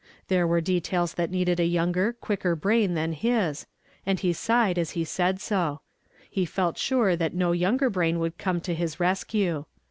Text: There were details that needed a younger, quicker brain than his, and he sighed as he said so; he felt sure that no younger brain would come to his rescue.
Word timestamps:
There 0.29 0.47
were 0.47 0.61
details 0.61 1.13
that 1.13 1.29
needed 1.29 1.59
a 1.59 1.63
younger, 1.65 2.11
quicker 2.11 2.55
brain 2.55 2.95
than 2.95 3.13
his, 3.13 3.67
and 4.03 4.19
he 4.19 4.33
sighed 4.33 4.79
as 4.79 4.89
he 4.97 5.03
said 5.05 5.39
so; 5.39 5.81
he 6.27 6.43
felt 6.43 6.79
sure 6.79 7.15
that 7.15 7.35
no 7.35 7.51
younger 7.51 7.87
brain 7.87 8.17
would 8.17 8.39
come 8.39 8.61
to 8.61 8.73
his 8.73 8.99
rescue. 8.99 9.65